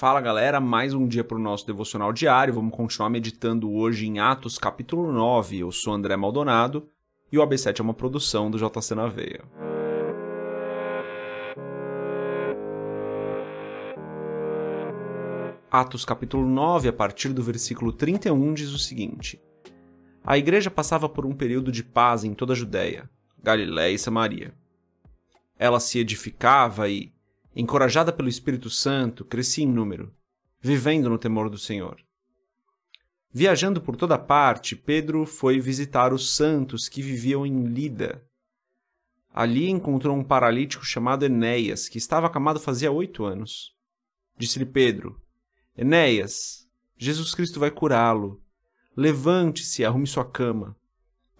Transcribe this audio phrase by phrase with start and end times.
[0.00, 2.54] Fala galera, mais um dia para o nosso devocional diário.
[2.54, 5.58] Vamos continuar meditando hoje em Atos capítulo 9.
[5.58, 6.88] Eu sou André Maldonado
[7.30, 9.44] e o AB7 é uma produção do JC na Veia.
[15.70, 19.38] Atos capítulo 9, a partir do versículo 31, diz o seguinte:
[20.24, 23.06] A igreja passava por um período de paz em toda a Judéia,
[23.42, 24.54] Galiléia e Samaria.
[25.58, 27.12] Ela se edificava e,
[27.54, 30.14] encorajada pelo Espírito Santo, crescia em número,
[30.60, 31.96] vivendo no temor do Senhor.
[33.32, 38.24] Viajando por toda parte, Pedro foi visitar os santos que viviam em Lida.
[39.32, 43.72] Ali encontrou um paralítico chamado Enéas, que estava acamado fazia oito anos.
[44.36, 45.20] Disse-lhe Pedro:
[45.76, 48.42] Enéas, Jesus Cristo vai curá-lo.
[48.96, 50.76] Levante-se e arrume sua cama.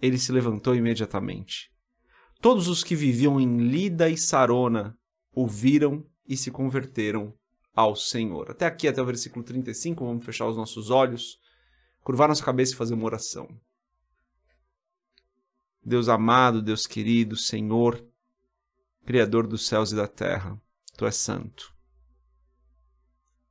[0.01, 1.69] Ele se levantou imediatamente.
[2.39, 4.97] Todos os que viviam em Lida e Sarona
[5.33, 7.33] ouviram e se converteram
[7.73, 8.51] ao Senhor.
[8.51, 11.39] Até aqui, até o versículo 35, vamos fechar os nossos olhos,
[12.03, 13.47] curvar nossa cabeça e fazer uma oração.
[15.83, 18.05] Deus amado, Deus querido, Senhor,
[19.05, 20.61] Criador dos céus e da terra,
[20.95, 21.73] Tu és santo.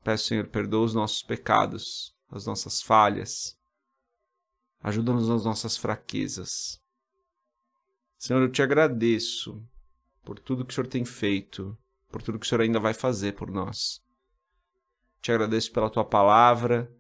[0.05, 3.59] Peço, Senhor, perdoa os nossos pecados, as nossas falhas.
[4.83, 6.81] Ajuda-nos nas nossas fraquezas.
[8.17, 9.63] Senhor, eu te agradeço
[10.25, 11.77] por tudo que o Senhor tem feito,
[12.11, 14.03] por tudo que o Senhor ainda vai fazer por nós.
[15.21, 16.91] Te agradeço pela tua palavra,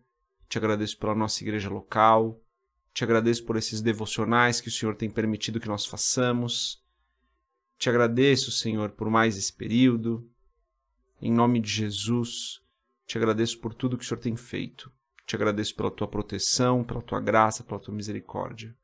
[0.48, 2.40] te agradeço pela nossa igreja local,
[2.92, 6.84] te agradeço por esses devocionais que o Senhor tem permitido que nós façamos.
[7.78, 10.28] Te agradeço, Senhor, por mais esse período.
[11.22, 12.60] Em nome de Jesus,
[13.06, 14.92] te agradeço por tudo que o Senhor tem feito.
[15.24, 18.76] Te agradeço pela tua proteção, pela tua graça, pela tua misericórdia.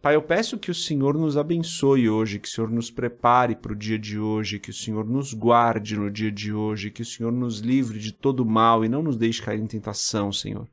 [0.00, 3.72] Pai, eu peço que o Senhor nos abençoe hoje, que o Senhor nos prepare para
[3.72, 7.04] o dia de hoje, que o Senhor nos guarde no dia de hoje, que o
[7.04, 10.68] Senhor nos livre de todo mal e não nos deixe cair em tentação, Senhor.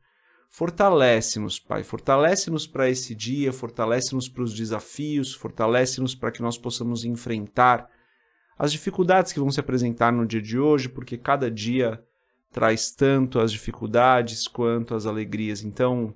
[0.48, 7.04] Fortalece-nos, Pai, fortalece-nos para esse dia, fortalece-nos para os desafios, fortalece-nos para que nós possamos
[7.04, 7.90] enfrentar
[8.58, 12.00] as dificuldades que vão se apresentar no dia de hoje, porque cada dia
[12.52, 15.64] traz tanto as dificuldades quanto as alegrias.
[15.64, 16.14] Então,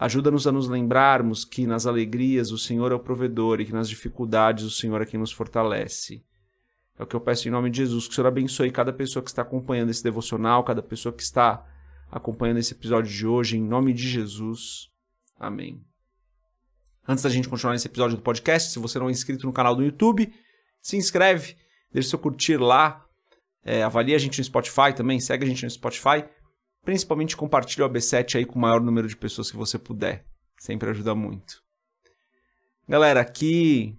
[0.00, 3.86] Ajuda-nos a nos lembrarmos que nas alegrias o Senhor é o provedor e que nas
[3.86, 6.24] dificuldades o Senhor é quem nos fortalece.
[6.98, 9.22] É o que eu peço em nome de Jesus, que o Senhor abençoe cada pessoa
[9.22, 11.66] que está acompanhando esse devocional, cada pessoa que está
[12.10, 14.88] acompanhando esse episódio de hoje, em nome de Jesus.
[15.38, 15.84] Amém.
[17.06, 19.76] Antes da gente continuar nesse episódio do podcast, se você não é inscrito no canal
[19.76, 20.32] do YouTube,
[20.80, 21.58] se inscreve,
[21.92, 23.04] deixa seu curtir lá,
[23.62, 26.24] é, avalia a gente no Spotify também, segue a gente no Spotify.
[26.82, 30.24] Principalmente compartilhe o AB7 aí com o maior número de pessoas que você puder.
[30.58, 31.62] Sempre ajuda muito.
[32.88, 33.98] Galera, aqui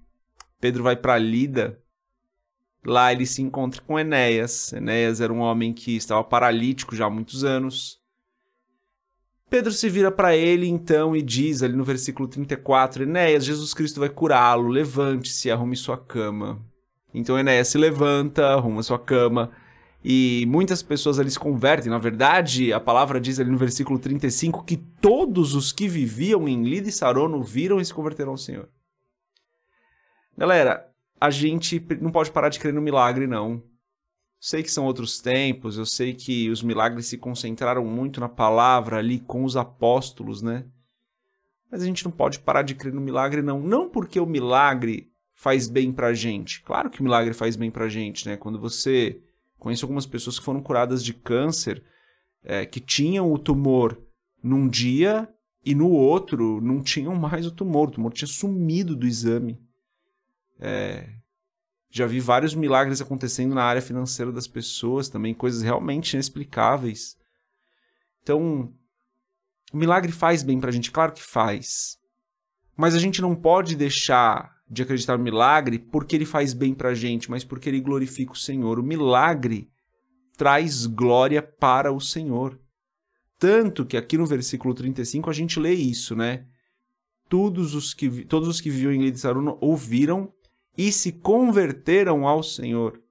[0.59, 1.79] Pedro vai para Lida.
[2.85, 4.73] Lá ele se encontra com Enéas.
[4.73, 8.01] Enéas era um homem que estava paralítico já há muitos anos.
[9.49, 13.99] Pedro se vira para ele então e diz ali no versículo 34: Enéas, Jesus Cristo
[13.99, 16.65] vai curá-lo, levante-se, arrume sua cama.
[17.13, 19.51] Então Enéas se levanta, arruma sua cama
[20.03, 21.91] e muitas pessoas ali se convertem.
[21.91, 26.63] Na verdade, a palavra diz ali no versículo 35 que todos os que viviam em
[26.63, 28.67] Lida e Sarono viram e se converteram ao Senhor.
[30.37, 30.89] Galera,
[31.19, 33.61] a gente não pode parar de crer no milagre, não.
[34.39, 38.97] Sei que são outros tempos, eu sei que os milagres se concentraram muito na palavra
[38.97, 40.65] ali com os apóstolos, né?
[41.69, 43.59] Mas a gente não pode parar de crer no milagre, não.
[43.59, 46.61] Não porque o milagre faz bem pra gente.
[46.63, 48.35] Claro que o milagre faz bem pra gente, né?
[48.35, 49.21] Quando você
[49.61, 51.83] Conheço algumas pessoas que foram curadas de câncer
[52.43, 53.95] é, que tinham o tumor
[54.43, 55.29] num dia
[55.63, 57.89] e no outro não tinham mais o tumor.
[57.89, 59.61] O tumor tinha sumido do exame.
[60.59, 61.07] É,
[61.91, 67.15] já vi vários milagres acontecendo na área financeira das pessoas também, coisas realmente inexplicáveis.
[68.23, 68.73] Então,
[69.71, 71.99] o milagre faz bem pra gente, claro que faz.
[72.75, 76.89] Mas a gente não pode deixar de acreditar no milagre porque ele faz bem para
[76.89, 78.79] a gente, mas porque ele glorifica o Senhor.
[78.79, 79.69] O milagre
[80.37, 82.57] traz glória para o Senhor.
[83.37, 86.45] Tanto que aqui no versículo 35 a gente lê isso, né?
[87.27, 90.31] Todos os que, todos os que viviam em Lei de Saruna ouviram
[90.77, 93.01] e se converteram ao Senhor.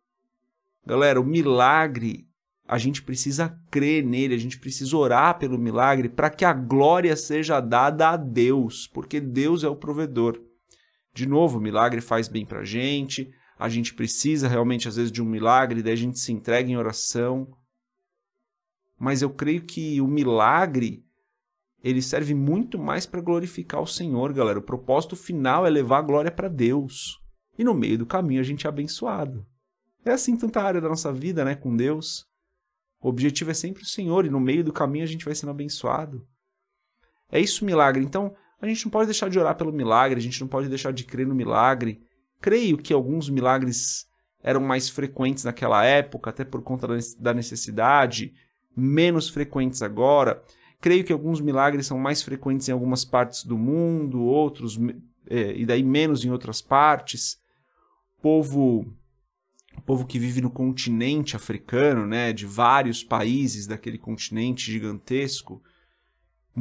[0.86, 2.26] Galera, o milagre,
[2.66, 7.14] a gente precisa crer nele, a gente precisa orar pelo milagre para que a glória
[7.16, 10.49] seja dada a Deus, porque Deus é o provedor.
[11.12, 15.20] De novo, o milagre faz bem pra gente, a gente precisa realmente, às vezes, de
[15.22, 17.48] um milagre, daí a gente se entrega em oração.
[18.98, 21.04] Mas eu creio que o milagre
[21.82, 24.58] ele serve muito mais para glorificar o Senhor, galera.
[24.58, 27.18] O propósito final é levar a glória para Deus.
[27.58, 29.46] E no meio do caminho a gente é abençoado.
[30.04, 32.26] É assim tanta área da nossa vida, né, com Deus.
[33.00, 35.50] O objetivo é sempre o Senhor e no meio do caminho a gente vai sendo
[35.50, 36.26] abençoado.
[37.30, 38.04] É isso o milagre.
[38.04, 40.92] Então, a gente não pode deixar de orar pelo milagre, a gente não pode deixar
[40.92, 42.00] de crer no milagre.
[42.40, 44.06] Creio que alguns milagres
[44.42, 46.86] eram mais frequentes naquela época, até por conta
[47.18, 48.32] da necessidade,
[48.76, 50.42] menos frequentes agora.
[50.80, 54.78] Creio que alguns milagres são mais frequentes em algumas partes do mundo, outros
[55.28, 57.38] é, e daí menos em outras partes.
[58.22, 58.86] Povo,
[59.86, 65.62] povo que vive no continente africano, né, de vários países daquele continente gigantesco,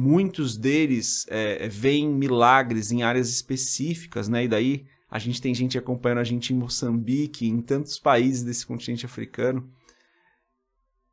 [0.00, 5.76] muitos deles é, veem milagres em áreas específicas, né, e daí a gente tem gente
[5.76, 9.68] acompanhando a gente em Moçambique, em tantos países desse continente africano,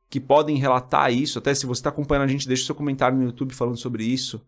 [0.10, 1.39] que podem relatar isso.
[1.39, 4.42] Até se você está acompanhando a gente, deixa seu comentário no YouTube falando sobre isso.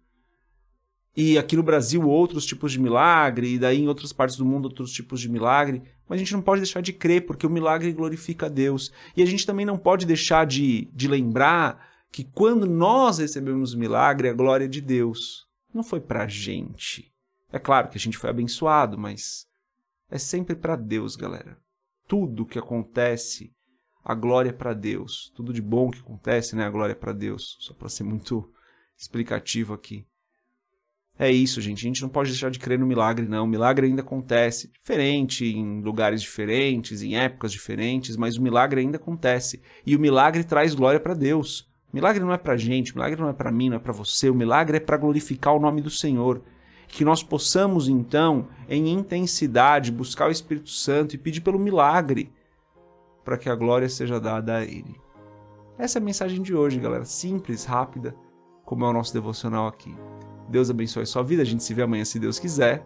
[1.18, 4.66] E aqui no Brasil, outros tipos de milagre, e daí em outras partes do mundo,
[4.66, 5.82] outros tipos de milagre.
[6.08, 8.92] Mas a gente não pode deixar de crer, porque o milagre glorifica a Deus.
[9.18, 13.80] E a gente também não pode deixar de, de lembrar que quando nós recebemos o
[13.80, 15.48] milagre, a glória de Deus.
[15.74, 17.14] Não foi para a gente.
[17.52, 19.46] É claro que a gente foi abençoado, mas
[20.10, 21.58] é sempre para Deus, galera.
[22.08, 23.52] Tudo que acontece,
[24.04, 25.32] a glória é para Deus.
[25.36, 26.66] Tudo de bom que acontece, né?
[26.66, 27.58] A glória é para Deus.
[27.60, 28.52] Só para ser muito
[28.98, 30.06] explicativo aqui.
[31.18, 31.80] É isso, gente.
[31.80, 33.44] A gente não pode deixar de crer no milagre, não.
[33.44, 34.72] O milagre ainda acontece.
[34.72, 39.62] Diferente, em lugares diferentes, em épocas diferentes, mas o milagre ainda acontece.
[39.86, 41.70] E o milagre traz glória para Deus.
[41.92, 44.30] Milagre não é para gente, milagre não é para mim, não é para você.
[44.30, 46.42] O milagre é para glorificar o nome do Senhor
[46.90, 52.34] que nós possamos então, em intensidade, buscar o Espírito Santo e pedir pelo milagre
[53.24, 55.00] para que a glória seja dada a Ele.
[55.78, 57.06] Essa é a mensagem de hoje, galera.
[57.06, 58.16] Simples, rápida,
[58.66, 59.96] como é o nosso devocional aqui.
[60.50, 61.44] Deus abençoe a sua vida.
[61.44, 62.86] A gente se vê amanhã, se Deus quiser.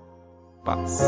[0.63, 1.01] Paz.